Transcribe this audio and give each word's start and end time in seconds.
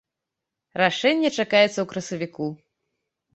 Рашэнне 0.81 1.29
чакаецца 1.37 1.75
ў 1.81 1.85
красавіку. 1.93 2.49